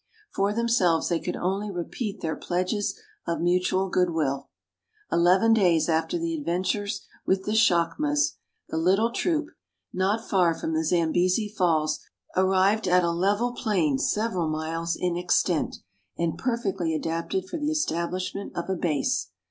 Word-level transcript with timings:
For 0.33 0.51
themselves, 0.51 1.09
they 1.09 1.19
could 1.19 1.35
only 1.35 1.69
repeat 1.69 2.21
their 2.21 2.35
pledges 2.35 2.99
of 3.27 3.39
mutual 3.39 3.87
good 3.87 4.09
will. 4.09 4.49
Eleven 5.11 5.53
days 5.53 5.87
after 5.87 6.17
the 6.17 6.33
adventure 6.33 6.87
with 7.27 7.43
the 7.45 7.51
chacmas, 7.53 8.35
the 8.67 8.77
THREE 8.77 8.79
ENGLISHMEN 8.79 8.81
AND 8.81 8.81
THREE 8.81 8.81
RUSSIANS. 8.81 8.81
227 8.81 8.85
little 8.85 9.11
troop, 9.11 9.47
not 9.93 10.27
far 10.27 10.53
from 10.57 10.73
the 10.73 10.83
Zambesi 10.85 11.49
Falls, 11.49 11.99
arrived 12.35 12.87
at 12.87 13.03
a 13.03 13.11
level 13.11 13.51
plain 13.53 13.99
several 13.99 14.49
miles 14.49 14.95
in 14.99 15.15
extent, 15.15 15.75
and 16.17 16.35
perfectly 16.35 16.95
adapted 16.95 17.47
for 17.47 17.57
the 17.59 17.69
establishment 17.69 18.53
of 18.55 18.71
a 18.71 18.75
base. 18.75 19.29